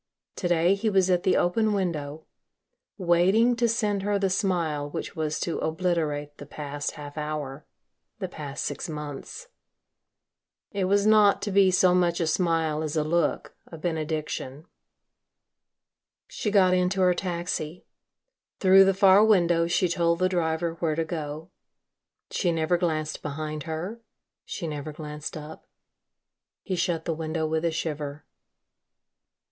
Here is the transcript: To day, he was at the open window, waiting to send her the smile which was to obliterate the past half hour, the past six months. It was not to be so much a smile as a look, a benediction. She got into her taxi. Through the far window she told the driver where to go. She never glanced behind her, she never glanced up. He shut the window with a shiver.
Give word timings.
To 0.37 0.47
day, 0.47 0.73
he 0.73 0.89
was 0.89 1.11
at 1.11 1.21
the 1.21 1.37
open 1.37 1.73
window, 1.73 2.25
waiting 2.97 3.55
to 3.57 3.67
send 3.69 4.01
her 4.01 4.17
the 4.17 4.31
smile 4.31 4.89
which 4.89 5.15
was 5.15 5.39
to 5.41 5.59
obliterate 5.59 6.37
the 6.39 6.47
past 6.47 6.93
half 6.93 7.19
hour, 7.19 7.67
the 8.17 8.27
past 8.27 8.65
six 8.65 8.89
months. 8.89 9.49
It 10.71 10.85
was 10.85 11.05
not 11.05 11.39
to 11.43 11.51
be 11.51 11.69
so 11.69 11.93
much 11.93 12.19
a 12.19 12.25
smile 12.25 12.81
as 12.81 12.95
a 12.97 13.03
look, 13.03 13.55
a 13.67 13.77
benediction. 13.77 14.65
She 16.27 16.49
got 16.49 16.73
into 16.73 17.01
her 17.01 17.13
taxi. 17.13 17.85
Through 18.59 18.85
the 18.85 18.95
far 18.95 19.23
window 19.23 19.67
she 19.67 19.87
told 19.87 20.17
the 20.17 20.27
driver 20.29 20.73
where 20.79 20.95
to 20.95 21.05
go. 21.05 21.51
She 22.31 22.51
never 22.51 22.75
glanced 22.75 23.21
behind 23.21 23.63
her, 23.69 24.01
she 24.45 24.65
never 24.67 24.91
glanced 24.93 25.37
up. 25.37 25.67
He 26.63 26.75
shut 26.75 27.05
the 27.05 27.13
window 27.13 27.45
with 27.45 27.63
a 27.63 27.69
shiver. 27.71 28.25